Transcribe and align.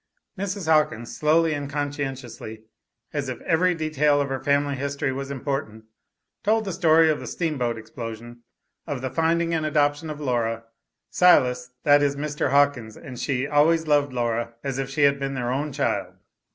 Mrs. 0.35 0.67
Hawkins 0.67 1.15
slowly 1.15 1.53
and 1.53 1.69
conscientiously, 1.69 2.63
as 3.13 3.29
if 3.29 3.39
every 3.41 3.75
detail 3.75 4.19
of 4.19 4.29
her 4.29 4.39
family 4.39 4.73
history 4.73 5.11
was 5.11 5.29
important, 5.29 5.85
told 6.43 6.65
the 6.65 6.71
story 6.73 7.07
of 7.11 7.19
the 7.19 7.27
steamboat 7.27 7.77
explosion, 7.77 8.41
of 8.87 9.01
the 9.03 9.11
finding 9.11 9.53
and 9.53 9.63
adoption 9.63 10.09
of 10.09 10.19
Laura. 10.19 10.63
Silas, 11.11 11.69
that 11.83 12.01
is 12.01 12.15
Mr. 12.15 12.49
Hawkins, 12.49 12.97
and 12.97 13.19
she 13.19 13.45
always 13.45 13.85
loved 13.85 14.11
Laura, 14.11 14.55
as 14.63 14.79
if 14.79 14.89
she 14.89 15.03
had 15.03 15.19
been 15.19 15.35
their 15.35 15.51
own 15.51 15.71
child. 15.71 16.15